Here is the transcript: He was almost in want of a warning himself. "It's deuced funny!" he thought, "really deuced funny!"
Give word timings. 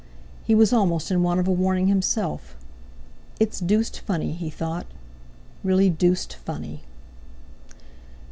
He 0.43 0.55
was 0.55 0.73
almost 0.73 1.11
in 1.11 1.21
want 1.21 1.39
of 1.39 1.47
a 1.47 1.51
warning 1.51 1.85
himself. 1.85 2.57
"It's 3.39 3.59
deuced 3.59 3.99
funny!" 3.99 4.31
he 4.31 4.49
thought, 4.49 4.87
"really 5.63 5.91
deuced 5.91 6.33
funny!" 6.37 6.81